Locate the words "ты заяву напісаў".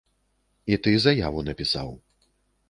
0.87-1.93